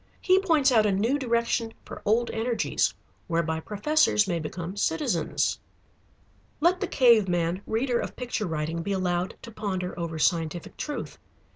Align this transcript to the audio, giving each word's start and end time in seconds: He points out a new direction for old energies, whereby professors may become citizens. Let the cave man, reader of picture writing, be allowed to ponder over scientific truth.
He 0.19 0.39
points 0.39 0.71
out 0.71 0.87
a 0.87 0.91
new 0.91 1.19
direction 1.19 1.75
for 1.85 2.01
old 2.05 2.31
energies, 2.31 2.91
whereby 3.27 3.59
professors 3.59 4.27
may 4.27 4.39
become 4.39 4.75
citizens. 4.75 5.59
Let 6.59 6.81
the 6.81 6.87
cave 6.87 7.29
man, 7.29 7.61
reader 7.67 7.99
of 7.99 8.15
picture 8.15 8.47
writing, 8.47 8.81
be 8.81 8.93
allowed 8.93 9.35
to 9.43 9.51
ponder 9.51 9.93
over 9.99 10.17
scientific 10.17 10.75
truth. 10.75 11.19